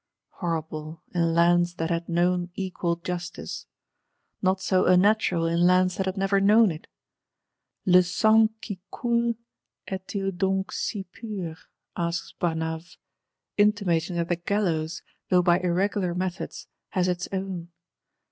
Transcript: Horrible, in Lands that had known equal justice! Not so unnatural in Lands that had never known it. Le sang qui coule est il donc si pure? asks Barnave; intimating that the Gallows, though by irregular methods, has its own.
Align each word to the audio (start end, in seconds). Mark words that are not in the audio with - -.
Horrible, 0.31 1.03
in 1.13 1.35
Lands 1.35 1.75
that 1.75 1.91
had 1.91 2.09
known 2.09 2.49
equal 2.55 2.95
justice! 2.95 3.67
Not 4.41 4.59
so 4.59 4.87
unnatural 4.87 5.45
in 5.45 5.61
Lands 5.67 5.97
that 5.97 6.07
had 6.07 6.17
never 6.17 6.41
known 6.41 6.71
it. 6.71 6.87
Le 7.85 8.01
sang 8.01 8.49
qui 8.65 8.79
coule 8.89 9.35
est 9.87 10.15
il 10.15 10.31
donc 10.31 10.71
si 10.73 11.03
pure? 11.03 11.53
asks 11.95 12.33
Barnave; 12.39 12.97
intimating 13.59 14.15
that 14.15 14.27
the 14.29 14.37
Gallows, 14.37 15.03
though 15.29 15.43
by 15.43 15.59
irregular 15.59 16.15
methods, 16.15 16.65
has 16.89 17.07
its 17.07 17.27
own. 17.31 17.69